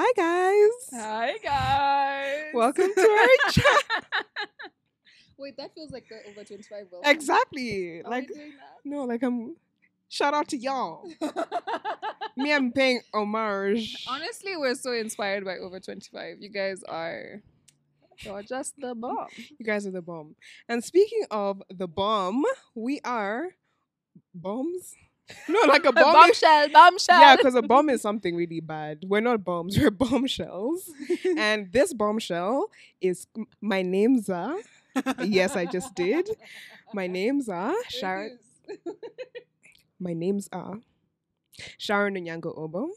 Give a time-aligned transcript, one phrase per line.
[0.00, 1.02] Hi guys.
[1.02, 2.54] Hi guys.
[2.54, 4.04] Welcome to our chat.
[5.36, 7.00] Wait, that feels like the over twenty five will.
[7.04, 8.02] Exactly.
[8.04, 8.30] Are like
[8.84, 9.56] no, like I'm
[10.08, 11.04] shout out to y'all.
[12.36, 14.06] Me, I'm paying homage.
[14.08, 16.36] Honestly, we're so inspired by over twenty five.
[16.38, 17.42] You guys are
[18.20, 19.26] you're just the bomb.
[19.58, 20.36] You guys are the bomb.
[20.68, 23.48] And speaking of the bomb, we are
[24.32, 24.94] bombs.
[25.48, 26.30] No, like a bomb.
[26.30, 27.20] is- bombshell, bombshell.
[27.20, 29.04] yeah, because a bomb is something really bad.
[29.06, 30.90] We're not bombs, we're bombshells.
[31.36, 33.26] and this bombshell is
[33.60, 34.56] my name's are.
[35.22, 36.28] Yes, I just did.
[36.94, 38.38] My names are Sharon.
[40.00, 40.78] My names are
[41.76, 42.90] Sharon Onyango Obo,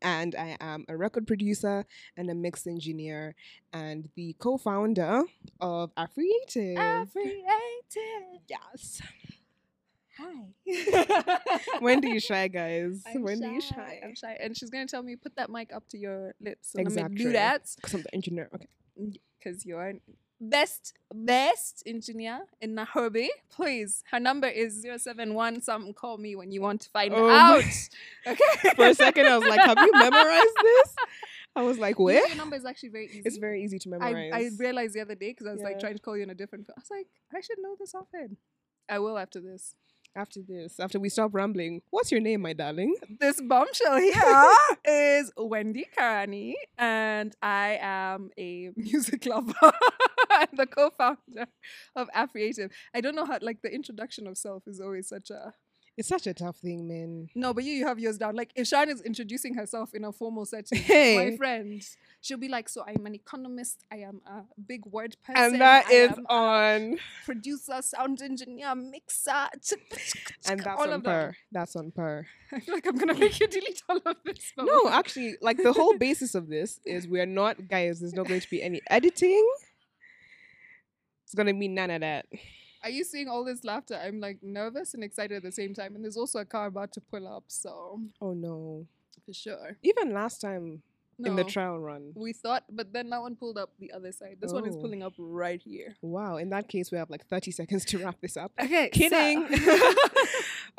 [0.00, 1.84] and I am a record producer
[2.16, 3.34] and a mix engineer
[3.72, 5.22] and the co-founder
[5.60, 6.78] of Afreative.
[6.78, 8.40] Affiliated.
[8.48, 9.02] yes.
[10.18, 11.38] Hi.
[11.80, 13.02] When do you shy, guys?
[13.06, 13.74] I'm when do you shy.
[13.74, 14.00] shy?
[14.04, 14.36] I'm shy.
[14.40, 16.74] And she's gonna tell me put that mic up to your lips.
[16.74, 18.48] And I'm gonna do that Because I'm the engineer.
[18.54, 18.68] Okay.
[19.00, 19.92] Mm, because you're
[20.40, 23.30] best best engineer in Nairobi.
[23.50, 27.64] Please, her number is 071 Something call me when you want to find Oh out.
[28.26, 28.74] Okay.
[28.74, 30.96] For a second, I was like, "Have you memorized this?"
[31.54, 33.22] I was like, "Where?" Your number is actually very easy.
[33.24, 34.32] It's very easy to I, memorize.
[34.34, 36.34] I realized the other day because I was like trying to call you in a
[36.34, 36.68] different.
[36.68, 38.36] I was like, I should know this offhand.
[38.88, 39.74] I will after this.
[40.16, 42.96] After this, after we stop rambling, what's your name, my darling?
[43.20, 44.52] This bombshell here
[44.84, 49.52] is Wendy Karani, and I am a music lover
[50.30, 51.46] and the co-founder
[51.94, 52.70] of Affriative.
[52.94, 55.54] I don't know how like the introduction of self is always such a
[55.98, 57.28] It's such a tough thing, man.
[57.34, 58.36] no, but you you have yours down.
[58.36, 61.16] Like if Sharon is introducing herself in a formal setting, Hey.
[61.30, 61.82] my friend,
[62.20, 63.84] she'll be like, "So I'm an economist.
[63.90, 69.30] I am a big word person, And that I is on, producer, sound engineer, mixer,
[70.48, 71.34] and that's all on of per.
[71.50, 72.26] That's on per.
[72.52, 74.52] I feel like I'm gonna make you delete all of this.
[74.58, 78.00] No, actually, like the whole basis of this is we're not guys.
[78.00, 79.48] There's not going to be any editing.
[81.24, 82.26] It's gonna be none of that.
[82.86, 83.96] Are you seeing all this laughter?
[84.00, 85.96] I'm like nervous and excited at the same time.
[85.96, 88.86] And there's also a car about to pull up, so Oh no!
[89.24, 89.76] for sure.
[89.82, 90.82] Even last time
[91.18, 92.12] No, in the trial run.
[92.14, 94.36] we thought, but then that one pulled up the other side.
[94.40, 94.80] This one is Oh.
[94.82, 95.96] pulling up right here.
[96.00, 96.36] Wow.
[96.36, 98.52] In that case, we have like 30 seconds to wrap this up.
[98.62, 99.48] Okay, Kidding.
[99.48, 99.94] so-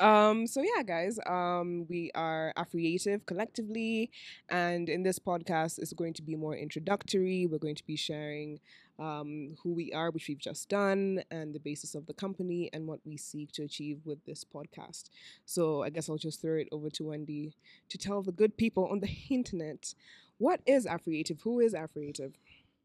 [0.00, 4.10] um, so yeah, guys, um, we are Affriative collectively,
[4.48, 7.46] and in this podcast is going to be more introductory.
[7.46, 8.60] We're going to be sharing
[8.98, 12.86] um, who we are, which we've just done, and the basis of the company and
[12.86, 15.10] what we seek to achieve with this podcast.
[15.44, 17.54] So I guess I'll just throw it over to Wendy
[17.88, 19.94] to tell the good people on the internet
[20.38, 21.40] what is Affriative.
[21.42, 22.34] Who is Affriative?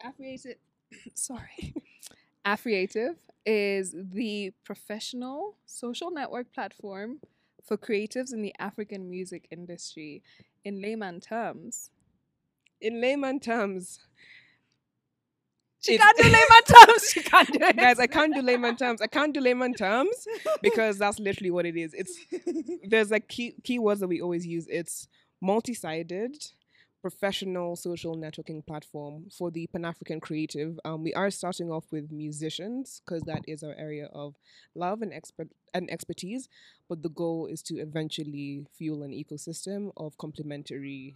[0.02, 0.58] Affriative,
[1.14, 1.76] sorry.
[2.46, 3.16] Affriative
[3.46, 7.20] is the professional social network platform
[7.64, 10.22] for creatives in the African music industry.
[10.66, 11.92] In layman terms,
[12.82, 14.00] In layman terms,
[15.84, 17.10] she can't do layman terms.
[17.10, 19.02] She can't do it, guys, I can't do layman terms.
[19.02, 20.28] I can't do layman terms
[20.62, 21.94] because that's literally what it is.
[21.94, 22.18] It's
[22.88, 24.68] there's like key keywords that we always use.
[24.70, 25.08] It's
[25.42, 26.38] multi-sided,
[27.02, 30.80] professional social networking platform for the Pan African creative.
[30.86, 34.36] Um, we are starting off with musicians because that is our area of
[34.76, 36.48] love and expert and expertise.
[36.88, 41.16] But the goal is to eventually fuel an ecosystem of complementary.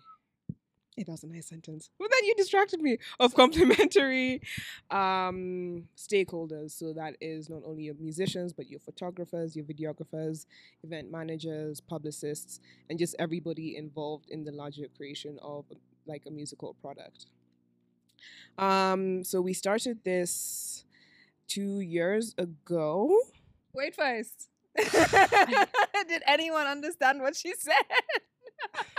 [0.98, 1.92] It was a nice sentence.
[2.00, 4.42] But then you distracted me of complementary
[4.90, 6.72] um, stakeholders.
[6.72, 10.48] So that is not only your musicians, but your photographers, your videographers,
[10.84, 12.60] event managers, publicists,
[12.90, 15.66] and just everybody involved in the larger creation of
[16.08, 17.28] like a musical product.
[18.58, 20.84] Um, so we started this
[21.48, 23.16] two years ago.
[23.74, 24.50] Wait first.
[24.76, 27.76] Did anyone understand what she said?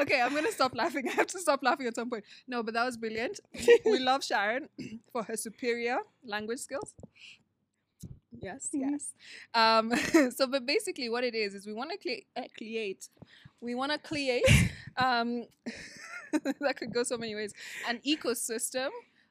[0.00, 1.08] okay, I'm gonna stop laughing.
[1.10, 2.24] I have to stop laughing at some point.
[2.46, 3.40] No, but that was brilliant.
[3.84, 4.68] we love Sharon
[5.12, 6.94] for her superior language skills.
[8.40, 8.80] Yes, Mhm.
[8.92, 9.14] yes.
[9.54, 13.08] Um, so, but basically, what it is is we want to crea- uh, create,
[13.60, 14.44] we want to create.
[14.96, 15.46] Um,
[16.60, 17.52] that could go so many ways.
[17.88, 18.88] An ecosystem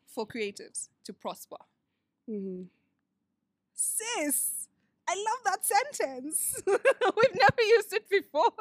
[0.07, 1.57] for creatives to prosper.
[2.29, 2.63] Mm-hmm.
[3.73, 4.67] Sis,
[5.07, 6.61] I love that sentence.
[6.65, 8.51] We've never used it before.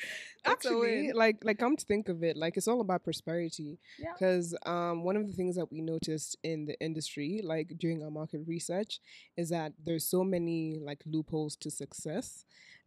[0.44, 3.78] Actually, like like come to think of it, like it's all about prosperity.
[3.98, 4.12] Yeah.
[4.12, 8.10] Because um, one of the things that we noticed in the industry, like during our
[8.10, 9.00] market research,
[9.36, 12.44] is that there's so many like loopholes to success,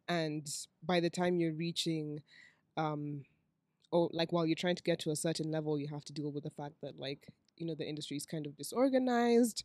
[0.08, 0.48] and
[0.84, 2.22] by the time you're reaching,
[2.78, 3.26] um,
[3.92, 6.32] or like while you're trying to get to a certain level, you have to deal
[6.32, 9.64] with the fact that like you know the industry is kind of disorganized.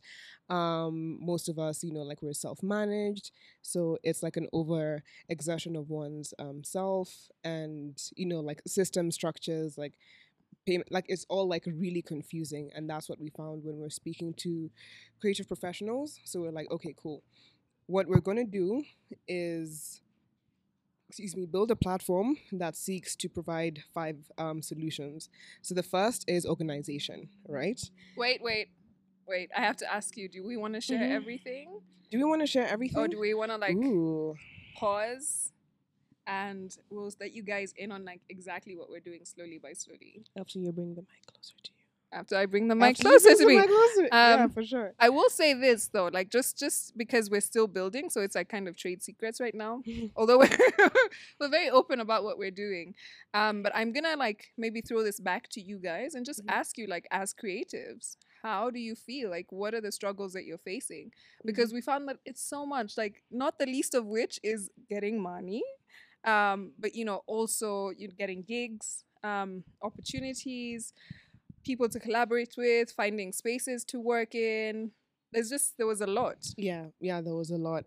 [0.49, 3.31] Um, most of us, you know, like we're self-managed,
[3.61, 9.11] so it's like an over exertion of one's um, self, and you know, like system
[9.11, 9.97] structures, like
[10.65, 14.33] payment, like it's all like really confusing, and that's what we found when we're speaking
[14.35, 14.69] to
[15.19, 16.19] creative professionals.
[16.25, 17.23] So we're like, okay, cool.
[17.87, 18.83] What we're gonna do
[19.27, 20.01] is
[21.09, 25.29] excuse me, build a platform that seeks to provide five um, solutions.
[25.61, 27.79] So the first is organization, right?
[28.17, 28.67] Wait, wait,
[29.27, 29.49] wait.
[29.55, 30.27] I have to ask you.
[30.27, 31.11] Do we want to share Mhm.
[31.11, 31.79] everything,
[32.11, 32.97] Do we want to share everything?
[32.99, 34.35] or do we want to like Ooh,
[34.75, 35.51] pause?
[36.25, 40.25] And we'll let you guys in on like exactly what we're doing slowly by slowly.
[40.37, 41.76] after you bring the mic closer to you.
[42.13, 43.57] After I bring the mic closer to me.
[43.57, 44.93] mic closer- yeah, Um, for sure.
[44.97, 48.47] I will say this though, like just just because we're still building, so it's like
[48.47, 49.81] kind of trade secrets right now.
[50.15, 50.57] Although we're
[51.39, 52.95] we're very open about what we're doing,
[53.33, 56.49] um, but I'm gonna like maybe throw this back to you guys and just Mhm.
[56.59, 59.29] ask you like as creatives, how do you feel?
[59.29, 61.11] Like what are the struggles that you're facing?
[61.43, 65.21] Because we found that it's so much, like not the least of which is getting
[65.21, 65.61] money,
[66.23, 70.93] um, but you know also you're getting gigs, um, opportunities,
[71.67, 74.91] people to collaborate with, finding spaces to work in.
[75.33, 76.37] There's just there was a lot.
[76.57, 77.83] Yeah, yeah, there was a lot.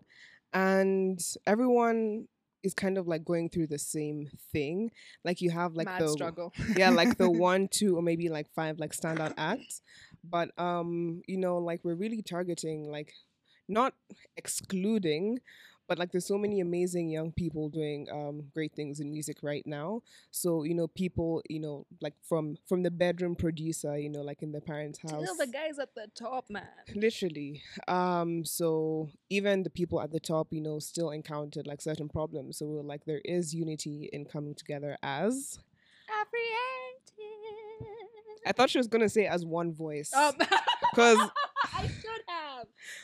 [0.53, 2.27] And everyone
[2.63, 4.91] is kind of like going through the same thing.
[5.25, 6.53] Like you have like Mad the struggle.
[6.77, 9.81] yeah, like the one, two, or maybe like five like standout acts.
[10.23, 13.11] But um, you know, like we're really targeting like
[13.67, 13.93] not
[14.37, 15.39] excluding,
[15.91, 19.67] but like there's so many amazing young people doing um great things in music right
[19.67, 20.01] now.
[20.31, 24.41] So, you know, people, you know, like from from the bedroom producer, you know, like
[24.41, 25.21] in the parents' house.
[25.25, 26.63] Till the guys at the top, man.
[26.95, 27.61] Literally.
[27.89, 32.57] Um, so even the people at the top, you know, still encountered like certain problems.
[32.57, 35.59] So we're like there is unity in coming together as
[38.47, 40.13] I thought she was gonna say as one voice.
[40.13, 40.35] Um,
[40.95, 41.29] 'Cause-
[41.73, 42.40] I should have.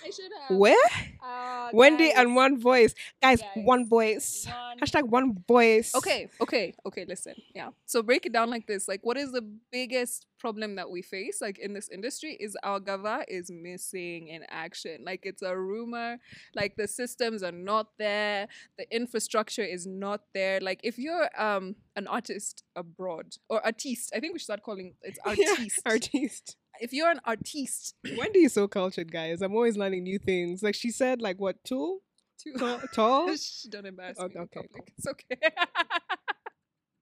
[0.06, 0.58] I should have.
[0.58, 0.76] Where?
[1.22, 1.70] Uh,
[2.16, 2.94] and one voice.
[3.22, 4.46] Guys, Guys, one voice.
[4.46, 5.94] one- Hashtag one voice.
[5.96, 7.34] Okay, okay, okay, listen.
[7.56, 7.70] Yeah.
[7.86, 8.88] So break it down like this.
[8.88, 12.80] Like what is the biggest problem that we face like in this industry is our
[12.80, 15.04] gava is missing in action.
[15.04, 16.18] Like it's a rumor,
[16.54, 20.60] like the systems are not there, the infrastructure is not there.
[20.62, 24.94] Like if you're um an artist abroad or artiste, I think we should start calling
[25.02, 25.56] it's Yeah,
[25.86, 26.56] artiste.
[26.82, 29.42] If you're an artiste, Wendy is so cultured, guys.
[29.42, 30.62] I'm always learning new things.
[30.64, 32.00] Like she said, like what, tall?
[32.42, 32.80] too Tall?
[32.94, 33.36] tall?
[33.38, 34.42] Shh, don't embarrass Okay, me.
[34.46, 34.94] okay, public.
[34.98, 35.40] It's okay.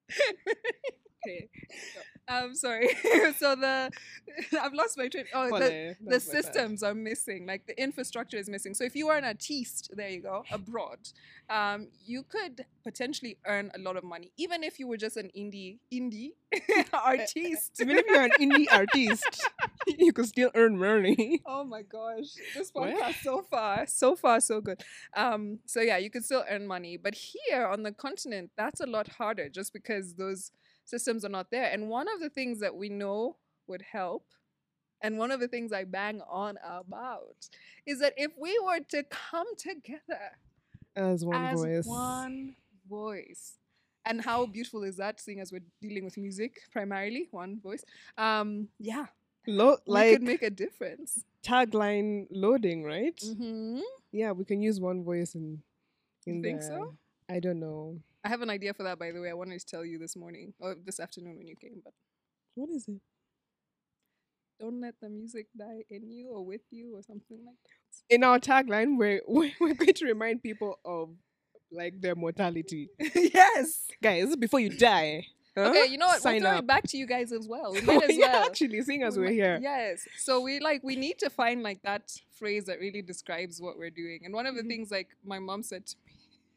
[1.26, 1.50] okay.
[2.28, 2.88] I'm sorry.
[3.38, 3.92] so the
[4.62, 5.26] I've lost my train.
[5.34, 7.46] Oh, the, the systems are missing.
[7.46, 8.74] Like the infrastructure is missing.
[8.74, 11.00] So if you are an artiste, there you go, abroad,
[11.50, 15.30] um, you could potentially earn a lot of money, even if you were just an
[15.38, 16.32] indie indie
[16.94, 17.80] artiste.
[17.80, 19.48] Even if you're an indie artist,
[19.88, 21.42] you could still earn money.
[21.46, 22.34] Oh my gosh.
[22.56, 24.82] This podcast so far, so far, so good.
[25.16, 26.98] Um, so yeah, you can still earn money.
[26.98, 30.52] But here on the continent, that's a lot harder just because those
[30.86, 31.70] systems are not there.
[31.72, 33.38] And one of the things that we know
[33.68, 34.26] would help,
[35.02, 37.50] and one of the things I bang on about,
[37.86, 40.32] is that if we were to come together
[40.96, 41.86] As one as voice.
[41.86, 42.56] one
[42.90, 43.58] voice.
[44.08, 47.84] And how beautiful is that, seeing as we're dealing with music primarily, one voice?
[48.18, 49.08] Um, yeah,
[49.48, 51.24] Lo- we like could make a difference.
[51.44, 53.18] tagline loading, right?
[53.18, 53.80] Mm-hmm.
[54.12, 55.62] Yeah, we can use one voice in
[56.28, 56.70] in You think there.
[56.70, 56.96] so?
[57.28, 58.00] I don't know.
[58.26, 59.30] I have an idea for that, by the way.
[59.30, 61.94] I wanted to tell you this morning or this afternoon when you came, but
[62.56, 63.00] What is it?
[64.60, 68.16] don't let the music die in you or with you or something like that.
[68.16, 69.22] In our tagline, we're
[69.60, 71.10] we're, going to remind people of
[71.72, 73.84] like their mortality, yes.
[74.02, 74.34] guys.
[74.38, 75.26] Before you die.
[75.58, 75.70] huh?
[75.72, 76.22] Okay, you know what?
[76.22, 76.64] Sign we'll throw up.
[76.64, 77.74] it back to you guys as well.
[77.78, 78.46] We might as yeah, well.
[78.46, 79.60] actually, seeing as We we're here.
[79.62, 80.08] Yes.
[80.18, 83.90] So we like we need to find like that phrase that really describes what we're
[84.04, 84.22] doing.
[84.24, 84.70] And one of the Mhm.
[84.70, 85.96] things like my mom said to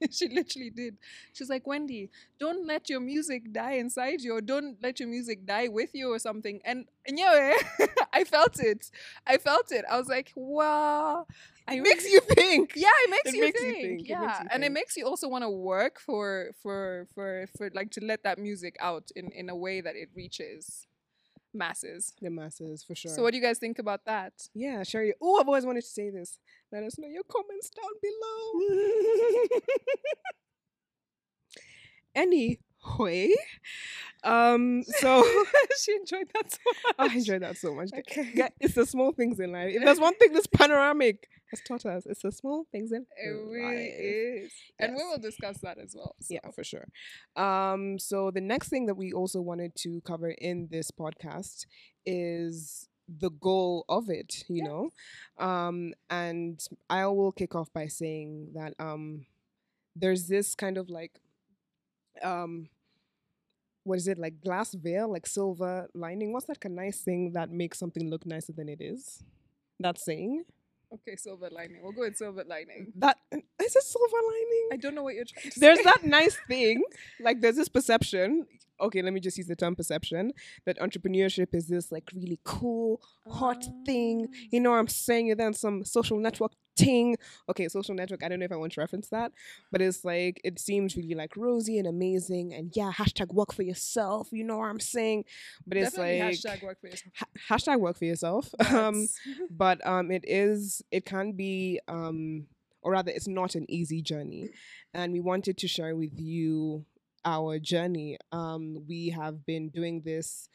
[0.10, 0.96] she literally did.
[1.32, 5.46] She's like, Wendy, don't let your music die inside you, or don't let your music
[5.46, 6.60] die with you or something.
[6.64, 7.54] And and yeah,
[8.12, 8.90] I felt it.
[9.26, 9.84] I felt it.
[9.90, 11.26] I was like, wow.
[11.66, 12.74] I It makes you think.
[12.74, 14.00] yeah, it makes, It you, makes you think.
[14.00, 17.06] think, it Yeah, makes you and it makes you also want to work for for
[17.14, 20.86] for for like to let that music out in in a way that it reaches
[21.52, 22.14] masses.
[22.20, 23.12] The masses for sure.
[23.12, 24.32] So what do you guys think about that?
[24.54, 25.04] Yeah, sure.
[25.20, 26.38] Oh, I've always wanted to say this.
[26.72, 28.86] Let us know your comments down below.
[32.14, 33.34] anyway,
[34.24, 35.24] um, so
[35.84, 36.94] she enjoyed that so much.
[37.12, 37.90] I enjoyed that so much.
[37.96, 38.30] Okay.
[38.34, 39.74] Yeah, it's the small things in life.
[39.74, 43.28] If there's one thing this panoramic has taught us, it's the small things in It
[43.28, 43.94] really life.
[43.98, 44.52] is.
[44.78, 46.14] And we will discuss that as well.
[46.20, 46.34] so.
[46.34, 46.88] Yeah, for sure.
[47.36, 51.66] Um, so the next thing that we also wanted to cover in this podcast
[52.04, 54.90] is the goal of it, you know.
[55.38, 56.60] Um, and
[56.90, 59.24] I will kick off by saying that um,
[59.98, 61.12] there's this kind of like
[62.22, 62.68] um,
[63.84, 66.32] what is it like glass veil, like silver lining?
[66.32, 69.22] What's that kind of nice thing that makes something look nicer than it is?
[69.80, 70.44] That saying
[70.90, 71.82] Okay, silver lining.
[71.82, 72.92] We'll go with silver lining.
[72.96, 74.68] that is it silver lining?
[74.72, 75.84] I don't know what you're trying to there's say.
[75.84, 76.82] that nice thing
[77.20, 78.46] like there's this perception
[78.80, 80.32] okay let me just use the term perception
[80.64, 84.36] that entrepreneurship is this like really cool hot thing Ah.
[84.52, 87.16] you know what i'm saying and then some social network thing
[87.48, 89.32] okay social network i don't know if i want to reference that
[89.72, 93.62] but it's like it seems really like rosy and amazing and yeah hashtag work for
[93.62, 95.24] yourself you know what i'm saying?
[95.66, 97.12] But it's Definitely like hashtag work for yourself.
[97.20, 99.06] ha- hashtag work for yourself um
[99.50, 102.46] but um it is it can be um
[102.82, 104.50] or rather it's not an easy journey.
[104.94, 106.84] And we wanted to share with you
[107.24, 108.18] our journey.
[108.32, 110.48] Um we have been doing this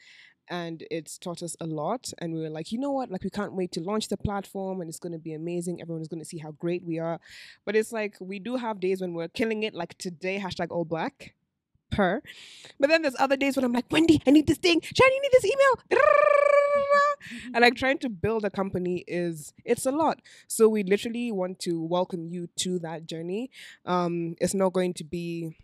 [0.48, 3.10] and it's taught us a lot and we were like you know what?
[3.10, 5.80] Like we can't wait to launch the platform and it's going to be amazing.
[5.80, 7.20] Everyone is going to see how great we are.
[7.64, 10.84] But it's like we do have days when we're killing it like today hashtag all
[10.84, 11.34] black
[11.90, 12.22] per.
[12.78, 14.80] But then there's other days when i'm like wendy i need this thing.
[14.80, 16.00] Shani you need this email.
[17.54, 20.20] And like trying to build a company is it's a lot.
[20.46, 23.50] So we literally want to welcome you to that journey.
[23.86, 25.56] Um it's not going to be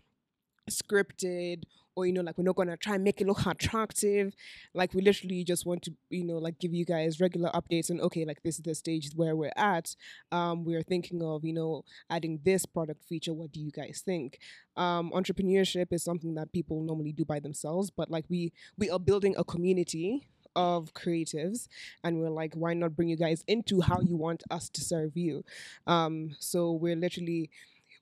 [0.69, 1.63] scripted
[2.01, 4.33] or you know like we're not to try and make it look attractive.
[4.73, 8.01] Like we literally just want to you know like give you guys regular updates and
[8.01, 9.95] okay like this is the stage where we're at.
[10.31, 13.33] Um we're thinking of you know adding this product feature.
[13.33, 14.39] What do you guys think?
[14.75, 18.99] Um entrepreneurship is something that people normally do by themselves but like we we are
[18.99, 21.67] building a community of creatives
[22.03, 25.15] and we're like why not bring you guys into how you want us to serve
[25.15, 25.43] you?
[25.87, 27.49] Um so we're literally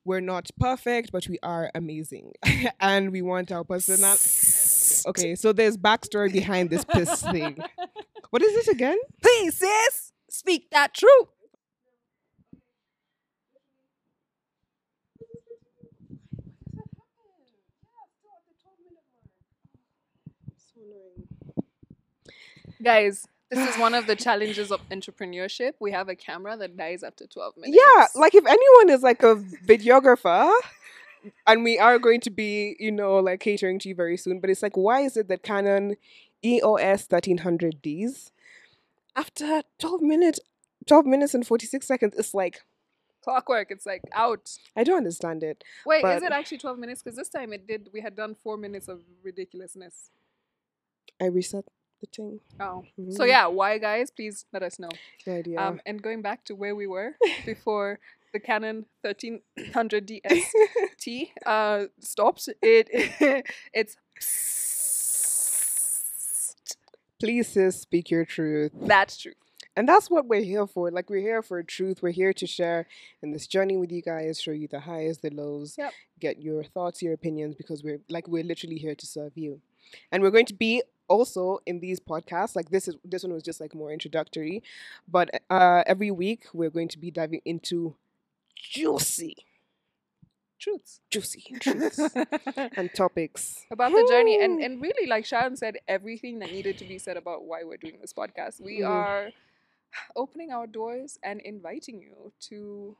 [0.04, 2.32] we're not perfect but we are amazing.
[2.80, 4.16] And we want our personal
[5.06, 7.58] okay so there's backstory behind this piss thing.
[8.30, 8.96] What is this again?
[9.20, 11.28] Please, sis, speak that truth.
[22.82, 25.72] Guys, this is one of the challenges of entrepreneurship.
[25.80, 27.78] We have a camera that dies after 12 minutes.
[27.82, 30.52] yeah like if anyone is like a videographer
[31.46, 34.48] and we are going to be you know like catering to you very soon but
[34.50, 35.96] it's like why is it that canon
[36.44, 38.30] eos 1300ds
[39.16, 40.40] after 12 minutes
[40.86, 42.62] 12 minutes and 46 seconds it's like
[43.22, 43.70] clockwork.
[43.70, 44.50] It's like out.
[44.74, 47.02] i don't understand it Wait, is it actually 12 minutes?
[47.02, 50.10] Because this time it did, we had done four minutes of ridiculousness.
[51.20, 51.66] i reset
[52.00, 52.84] the thing Oh.
[53.10, 53.28] So Mhm.
[53.28, 54.10] yeah, why guys?
[54.10, 54.88] Please let us know.
[55.26, 57.16] no idea Um, and going back to where we were
[57.46, 57.98] before
[58.32, 60.52] the Canon 1300 DS
[60.98, 62.88] T uh stopped, it
[63.74, 63.96] it's
[67.18, 69.32] please sis speak your truth that's true.
[69.76, 70.90] And that's what we're here for.
[70.90, 72.02] Like we're here for truth.
[72.02, 72.86] We're here to share
[73.22, 75.92] in this journey with you guys, show you the highs, the lows, Yep.
[76.18, 79.60] get your thoughts, your opinions, because we're like we're literally here to serve you.
[80.10, 82.56] And we're going to be also in these podcasts.
[82.56, 84.62] Like this is this one was just like more introductory,
[85.08, 87.94] but uh, every week we're going to be diving into
[88.56, 89.36] juicy,
[90.58, 91.00] Truths.
[91.10, 91.98] juicy truths
[92.76, 93.64] and topics.
[93.70, 97.16] about the journey and and really like Sharon said everything that needed to be said
[97.16, 98.60] about why we're doing this podcast.
[98.60, 98.88] We Mhm.
[98.90, 99.30] are
[100.14, 102.96] opening our doors and inviting you to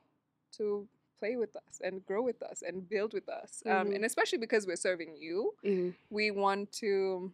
[0.56, 0.88] to
[1.20, 3.62] play with us and grow with us and build with us.
[3.66, 3.96] Um, Mhm.
[3.96, 5.94] and especially because we're serving you, Mhm.
[6.08, 7.30] we want to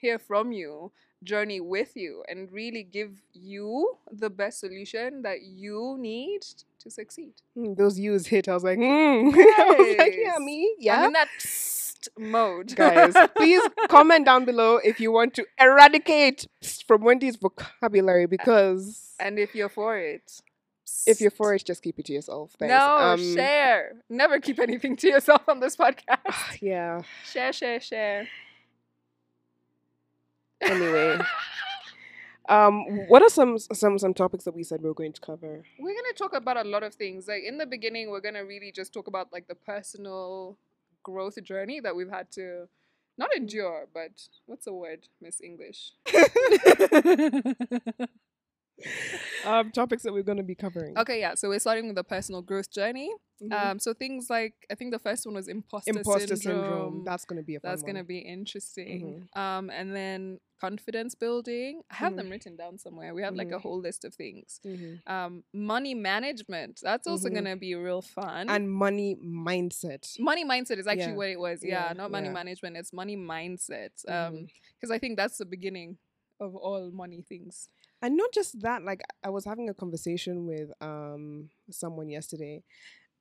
[0.00, 0.92] hear from you,
[1.24, 6.42] journey with you, and really give you the best solution that you need
[6.80, 7.32] to succeed.
[7.56, 8.48] Mm, Those U's hit.
[8.48, 9.32] I was like, mm.
[9.58, 10.40] I was like, yeah, Yes.
[10.40, 12.74] me, I'm in that psst mode.
[12.76, 19.14] guys please comment down below if you want to eradicate psst from wendy's vocabulary because
[19.18, 20.40] and if you're for it,
[21.08, 22.70] if you're for it just keep it to yourself thanks.
[22.72, 23.94] No, Um, share.
[24.08, 26.62] Never keep anything to yourself on this podcast.
[26.62, 27.02] yeah
[27.32, 28.28] share, share, share.
[30.62, 31.18] Anyway
[32.48, 35.62] um what are some some some topics that we said we were going to cover
[35.78, 37.28] We're gonna talk about a lot of things.
[37.28, 40.56] Like in the beginning, we're gonna really just talk about like the personal
[41.02, 42.68] growth journey that we've had to
[43.18, 45.92] not endure, but what's the word, Miss English?
[49.44, 51.34] um topics that we're going to be covering okay, yeah.
[51.34, 53.10] So we're starting with the personal growth journey.
[53.42, 53.52] Mhm.
[53.52, 56.64] Um, so things like I think the first one was imposter, imposter syndrome.
[56.64, 57.04] syndrome.
[57.04, 59.28] that's going to be a fun That's gonna be interesting.
[59.36, 61.82] Um, and then confidence building.
[61.88, 63.14] I have them written down somewhere.
[63.14, 63.60] We have like a Mhm.
[63.60, 64.60] whole list of things.
[64.66, 64.98] Mhm.
[65.06, 66.80] Um, money management.
[66.82, 67.34] That's also Mhm.
[67.34, 68.48] gonna be real fun.
[68.50, 71.22] and money mindset money mindset is actually Yeah.
[71.22, 71.62] what it was.
[71.62, 72.32] Yeah, Yeah, not money yeah.
[72.40, 72.76] management.
[72.76, 73.92] It's money mindset.
[74.08, 75.98] Um, because I think that's the beginning
[76.40, 77.68] of all money things.
[78.02, 82.62] And not just that like i was having a conversation with um someone yesterday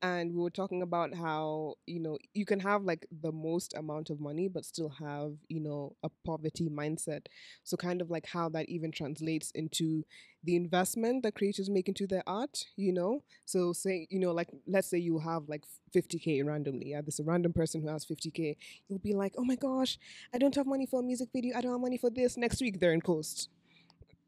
[0.02, 4.10] and we were talking about how you know you can have like the most amount
[4.10, 7.26] of money but still have you know a poverty mindset.
[7.64, 10.06] So kind of like how that even translates into
[10.44, 13.24] the investment that creators make into their art you know?
[13.46, 15.64] So say you know like let's say you have like
[15.96, 18.56] 50k randomly yeah a random person who has 50k
[18.88, 19.98] you'll be like oh my gosh
[20.34, 22.62] i don't have money for a music video i don't have money for this next
[22.62, 23.50] week they're in post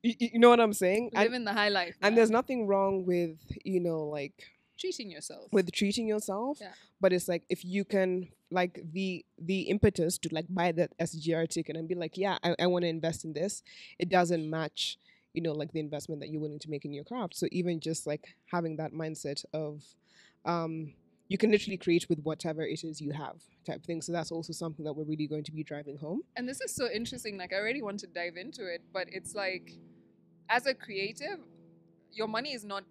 [0.04, 1.96] you, you know what i'm saying and, Living the high life.
[2.02, 2.16] and man.
[2.16, 4.34] there's nothing wrong with you know like
[4.80, 5.52] treating yourself.
[5.52, 6.72] with treating yourself Yeah.
[7.02, 11.48] but it's like if you can like the the impetus to like buy that sgr
[11.48, 13.62] ticket and be like yeah i, I want to invest in this
[14.00, 14.98] it doesn't match
[15.34, 17.80] you know like the investment that you're willing to make in your craft so even
[17.80, 19.84] just like having that mindset of
[20.46, 20.94] um
[21.30, 24.52] you can literally create with whatever it is you have type thing so that's also
[24.52, 27.38] something that we're really going to be driving home and this is so interesting.
[27.38, 29.74] Like I already want to dive into it, but it's like,
[30.50, 31.40] as a creative,
[32.12, 32.84] your money is not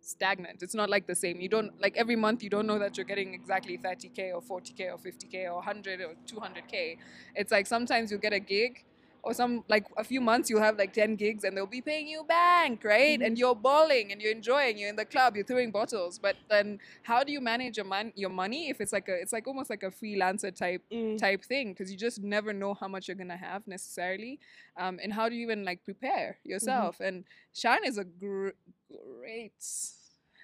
[0.00, 0.62] stagnant.
[0.62, 1.40] It's not like the same.
[1.40, 2.42] You don't like every month.
[2.42, 6.14] You don't know that you're getting exactly 30k or 40k or 50k or 100 or
[6.26, 6.96] 200k.
[7.34, 8.84] It's like sometimes you get a gig.
[9.22, 12.08] Or some like a few months you'll have like ten gigs and they'll be paying
[12.08, 13.20] you bank, right?
[13.20, 13.36] And mm-hmm.
[13.36, 14.78] you're balling and you're enjoying.
[14.78, 16.18] You're in the club, you're throwing bottles.
[16.18, 19.32] But then, how do you manage your mon- your money if it's like a it's
[19.32, 21.18] like almost like a freelancer type mm.
[21.18, 24.38] type thing because you just never know how much you're gonna have necessarily
[24.76, 26.50] um, and how do you even like prepare mm-hmm.
[26.50, 27.24] yourself and
[27.54, 28.50] Shan is a gr-
[28.88, 29.52] great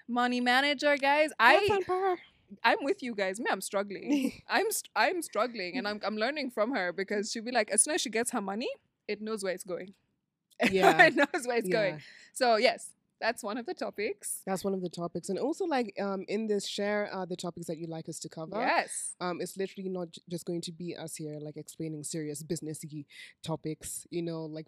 [0.08, 2.16] money manager guys Have i.
[2.64, 6.50] i'm with you guys me i'm struggling i'm st- i'm struggling and I'm, I'm learning
[6.50, 8.68] from her because she'll be like as soon as she gets her money
[9.08, 9.94] it knows where it's going
[10.70, 11.04] Yeah.
[11.04, 11.72] it knows where it's Yeah.
[11.72, 12.00] going
[12.32, 15.92] so yes that's one of the topics That's one of the topics, and also like
[16.00, 18.58] um in this share uh, the topics that you'd like us to cover.
[18.60, 22.42] yes Um, it's literally not j- just going to be us here like explaining serious
[22.42, 23.06] businessy
[23.42, 24.06] topics.
[24.10, 24.66] You know, like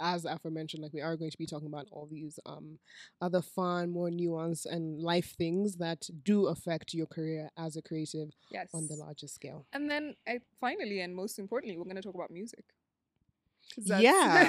[0.00, 2.78] as aforementioned, like we are going to be talking about all these um
[3.20, 8.30] other fun, more nuanced and life things that do affect your career as a creative
[8.50, 9.66] yes on the larger scale.
[9.72, 12.64] And then I, finally, and most importantly, we're going to talk about music.
[13.86, 14.48] Yeah.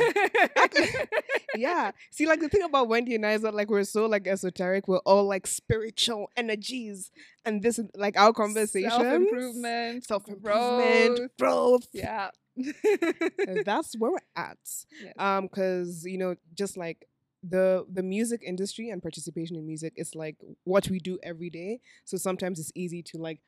[1.55, 1.91] yeah.
[2.11, 4.87] See, like the thing about Wendy and I is that like we're so like esoteric.
[4.87, 7.11] We're all like spiritual energies,
[7.45, 8.89] and this is like our conversation.
[8.89, 11.87] Self-improvement, self improvement, growth.
[11.93, 12.29] Yeah.
[12.57, 14.57] Uh, that's where we're at.
[15.01, 15.13] Yes.
[15.17, 17.07] Um, because you know, just like
[17.43, 21.79] the the music industry and participation in music is like what we do every day.
[22.05, 23.39] So sometimes it's easy to like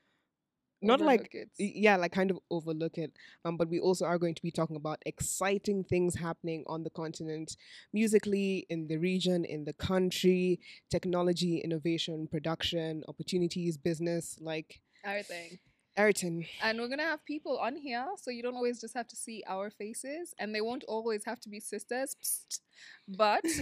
[0.86, 1.50] not like it.
[1.58, 3.12] yeah, like kind of overlook it.
[3.44, 6.90] Um, but we also are going to be talking about exciting things happening on the
[6.90, 7.58] continent,
[7.94, 15.60] musically, in the region, in the country, technology, innovation, production, opportunities, business, like everything.
[15.98, 16.46] everything.
[16.62, 19.44] And we're gonna have people on here, so you don't always just have to see
[19.48, 22.16] our faces, and they won't always have to be sisters.
[22.24, 22.60] Psst.
[23.08, 23.42] But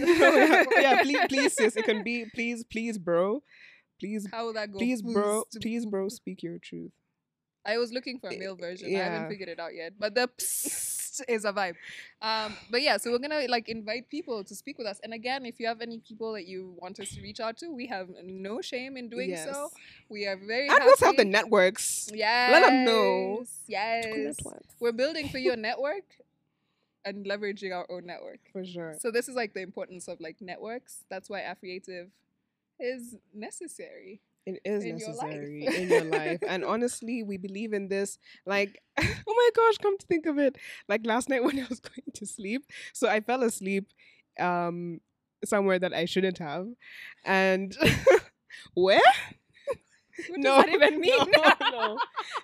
[0.82, 1.76] yeah, please, please, sis.
[1.76, 3.42] It can be please, please, bro.
[4.00, 4.78] Please, How will that go?
[4.78, 5.44] please, bro.
[5.62, 6.08] Please, bro.
[6.08, 6.90] Speak your truth.
[7.66, 8.94] I was looking for a male version.
[8.94, 9.94] I haven't figured it out yet.
[9.98, 11.76] But the psst is a vibe.
[12.20, 15.00] Um, but yeah, so we're gonna like invite people to speak with us.
[15.02, 17.68] And again, if you have any people that you want us to reach out to,
[17.68, 19.70] we have no shame in doing so.
[20.08, 22.10] We are very And let's have the networks.
[22.12, 22.64] Yes.
[22.64, 23.44] them know.
[23.66, 24.36] Yes.
[24.80, 26.04] We're building for your network
[27.04, 28.40] and leveraging our own network.
[28.52, 28.96] For sure.
[28.98, 31.04] So this is like the importance of like networks.
[31.10, 32.08] That's why Affiliative
[32.80, 34.20] is necessary.
[34.46, 36.40] It is in your necessary in your life.
[36.46, 38.18] And honestly, we believe in this.
[38.46, 40.56] Like, oh my gosh, come to think of it.
[40.88, 43.88] Like last night when I was going to sleep, so I fell asleep
[44.38, 45.00] um
[45.44, 46.66] somewhere that I shouldn't have.
[47.24, 47.76] And
[48.74, 49.00] where?
[50.28, 51.18] What no, does that even mean?
[51.70, 51.98] No,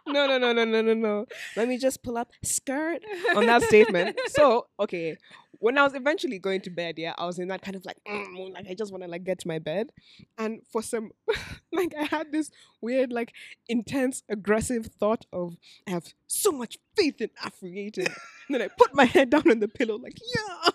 [0.06, 1.26] no, no, no, no, no, no, no.
[1.56, 3.02] Let me just pull up skirt
[3.36, 4.18] on that statement.
[4.30, 5.16] So, okay,
[5.58, 7.98] when I was eventually going to bed, yeah, I was in that kind of like,
[8.08, 9.90] mm, like I just want to like get to my bed,
[10.38, 11.10] and for some,
[11.72, 13.32] like I had this weird, like
[13.68, 15.56] intense, aggressive thought of
[15.86, 18.06] I have so much faith in affiliated.
[18.06, 20.72] and then I put my head down on the pillow, like yeah, I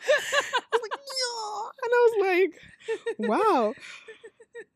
[0.71, 2.49] was like yeah, and I was
[3.19, 3.73] like, wow.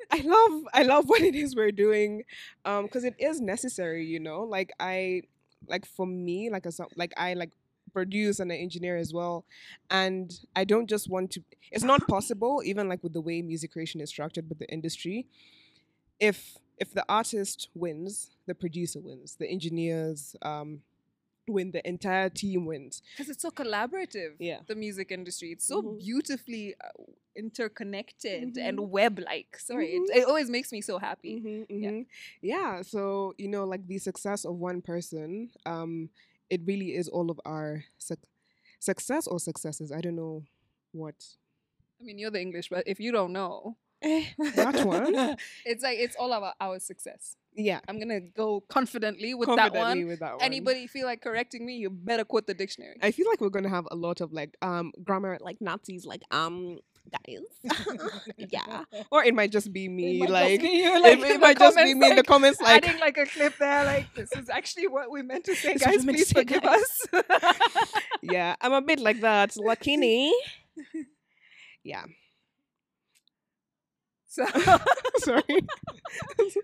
[0.11, 2.23] I love I love what it is we're doing
[2.65, 4.41] um because it is necessary you know?
[4.41, 5.23] Like I
[5.67, 7.51] like for me like a- like I like
[7.93, 9.45] produce and I engineer as well
[9.89, 11.41] and I don't just want to
[11.71, 15.25] it's not possible even like with the way music creation is structured with the industry
[16.19, 20.81] if if the artist wins the producer wins the engineers um
[21.49, 24.33] win the entire team wins because it's so collaborative.
[24.39, 24.59] Yeah.
[24.67, 25.51] the music industry.
[25.51, 25.99] It's so Mhm.
[25.99, 27.03] beautifully uh,
[27.35, 28.89] interconnected and Mhm.
[28.89, 29.57] web-like.
[29.59, 30.09] Sorry, Mhm.
[30.09, 31.39] it, it always makes me so happy.
[31.41, 31.91] Mhm, Yeah.
[31.91, 32.05] mhm.
[32.41, 36.09] yeah so you know like the success of one person um
[36.49, 38.19] it really is all of our suc
[38.79, 40.43] success or successes i don't know
[40.91, 41.37] What?
[42.01, 45.13] I mean, you're the English, but if you don't know, Eh, that one.
[45.65, 47.35] it's like it's all about our success.
[47.53, 47.79] Yeah.
[47.87, 50.07] I'm gonna go confidently with confidently that one.
[50.07, 50.41] with that one.
[50.43, 52.97] Anybody feel like correcting me, you better quote the dictionary.
[53.01, 56.21] I feel like we're gonna have a lot of like um grammar like Nazis like
[56.31, 56.79] um
[57.11, 57.73] guys.
[58.37, 58.83] yeah.
[59.11, 61.33] Or it might just be It me just like be you, it, like, it in
[61.33, 63.57] the might just be comments, me in the like, comments like adding like a clip
[63.57, 65.99] there, like this is actually what we meant to say, This is what guys.
[65.99, 66.83] we meant to Please say, forgive guys."
[67.13, 67.93] us.
[68.21, 69.49] yeah, I'm a bit like that.
[69.57, 70.29] Lakini.
[71.83, 72.03] yeah.
[74.39, 74.77] So
[75.17, 75.43] Sorry.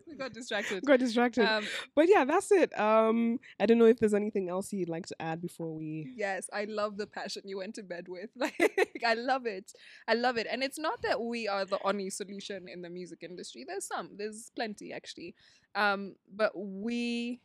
[0.08, 0.86] we got distracted.
[0.86, 1.46] Got distracted.
[1.46, 2.78] Um, but yeah, that's it.
[2.80, 6.50] Um I don't know if there's anything else you'd like to add before we Yes,
[6.54, 8.30] I love the passion you went to bed with.
[8.46, 9.72] Like, I love it.
[10.08, 10.48] I love it.
[10.50, 13.66] And it's not that we are the only solution in the music industry.
[13.68, 14.12] There's some.
[14.16, 15.36] There's plenty actually.
[15.74, 17.42] Um, but we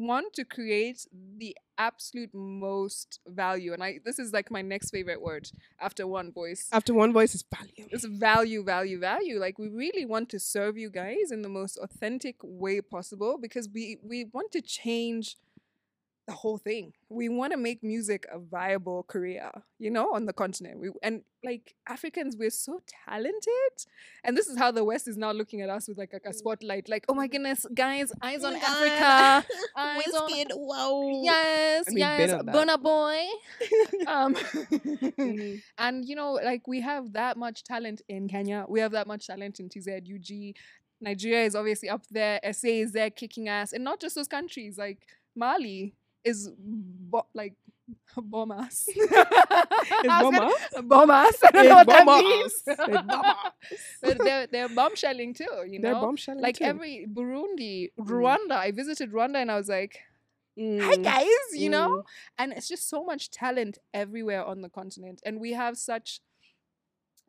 [0.00, 1.06] want to create
[1.38, 3.72] the absolute most value.
[3.72, 6.68] And I this is like my next favorite word after one voice.
[6.72, 7.88] after one voice is value.
[7.90, 9.38] It's value, value, value.
[9.38, 13.68] Like we really want to serve you guys in the most authentic way possible because
[13.72, 15.36] we we want to change
[16.30, 16.92] the whole thing.
[17.08, 20.78] We want to make music a viable career, you know, on the continent.
[20.80, 23.74] We and like Africans, we're so talented,
[24.22, 26.32] and this is how the West is now looking at us with like a, a
[26.32, 26.88] spotlight.
[26.88, 29.44] Like, oh my goodness, guys, eyes on Africa,
[29.76, 31.20] eyes on wow.
[31.24, 32.46] yes, And we've been yes, on.
[32.46, 33.20] Burna Boy.
[34.06, 34.34] um,
[35.20, 35.60] Mhm.
[35.78, 38.66] and you know, like we have that much talent in Kenya.
[38.68, 40.54] We have that much talent in TZ, UG.
[41.00, 42.38] Nigeria is obviously up there.
[42.52, 43.72] SA is there kicking ass.
[43.72, 44.76] And not just those countries.
[44.78, 44.98] Like
[45.34, 47.54] Mali is bo- like
[48.16, 48.86] bomb ass.
[48.94, 50.52] Is bomb
[50.88, 51.36] Bomb ass.
[51.44, 52.52] I don't know what that means.
[52.68, 53.52] ass.
[53.70, 53.82] It's.
[54.02, 55.82] But they're, they're bombshelling too, you know?
[55.82, 56.06] They're know?
[56.06, 56.64] bombshelling like too.
[56.64, 58.06] every Burundi, Mm.
[58.06, 58.52] Rwanda.
[58.52, 59.98] I visited Rwanda and I was like,
[60.58, 61.88] hi Mm, guys, you know?
[61.88, 62.04] mm.
[62.38, 66.20] and it's just so much talent everywhere on the continent and we have such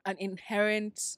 [0.06, 1.17] an inherent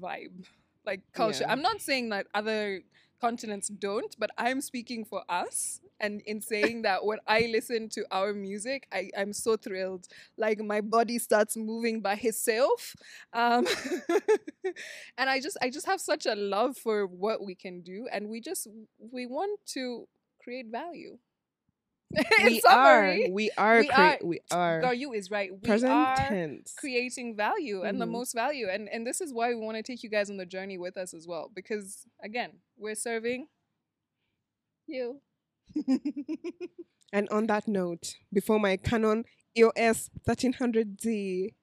[0.00, 0.46] vibe
[0.86, 1.52] like culture Yeah.
[1.52, 2.82] i'm not saying that other
[3.20, 8.04] continents don't but i'm speaking for us and in saying that when i listen to
[8.10, 10.06] our music I, i'm so thrilled
[10.36, 12.94] like my body starts moving by itself
[13.32, 13.66] um,
[15.18, 18.28] and i just i just have such a love for what we can do and
[18.28, 18.66] we just
[19.12, 20.06] we want to
[20.42, 21.18] create value
[22.42, 23.28] we summary, are.
[23.28, 23.80] We are.
[23.80, 24.80] we crea- are- we are.
[24.80, 25.50] Gar, you is right.
[25.62, 26.74] We Present are tense.
[26.76, 28.10] creating value and the Mhm.
[28.12, 30.46] most value, and and this is why we want to take you guys on the
[30.46, 33.46] journey with us as well, because again, we're serving
[34.86, 35.20] you.
[37.12, 39.24] And on that note, before my Canon
[39.58, 41.54] EOS 1300D,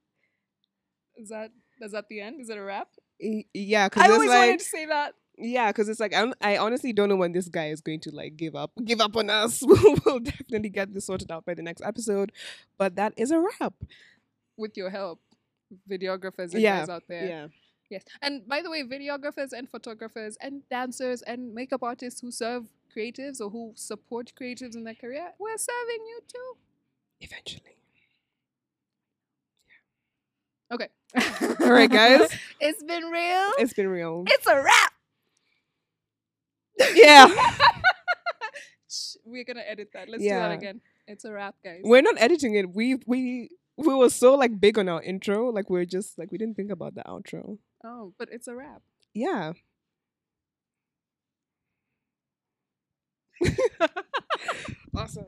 [1.16, 1.50] is that
[1.80, 2.40] is that the end?
[2.40, 2.88] Is it a wrap?
[3.18, 5.14] y- yeah, because I always like wanted to say that.
[5.38, 8.10] yeah, because it's like I'm, I honestly don't know when this guy is going to
[8.10, 9.62] like give up, give up on us.
[10.04, 12.30] we'll definitely get this sorted out by the next episode,
[12.76, 13.72] but that is a wrap.
[14.58, 15.20] With your help,
[15.90, 17.26] videographers and Yeah, guys out there.
[17.26, 17.46] Yeah,
[17.90, 18.04] Yes.
[18.20, 23.40] And by the way, videographers and photographers and dancers and makeup artists who serve creatives
[23.40, 26.56] or who support creatives in their career, we're serving you too.
[27.20, 27.76] eventually.
[30.70, 30.88] Okay.
[31.64, 32.28] All right, guys,
[32.60, 33.50] it's been real.
[33.58, 34.24] it's been real.
[34.28, 34.92] It's a wrap.
[36.94, 37.26] yeah,
[39.24, 40.08] We're gonna edit that.
[40.08, 40.80] Let's do that again.
[41.06, 41.80] It's a wrap, guys.
[41.82, 42.72] we're not editing it.
[42.74, 46.38] We we we were so like big on our intro, like we're just like we
[46.38, 47.58] didn't think about the outro.
[47.84, 48.82] Oh, but it's a wrap.
[49.14, 49.52] Yeah.
[54.96, 55.26] awesome.